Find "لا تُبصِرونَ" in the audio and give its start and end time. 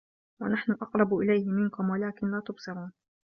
2.31-2.91